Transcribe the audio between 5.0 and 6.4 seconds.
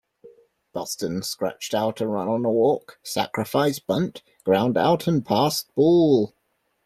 and passed ball.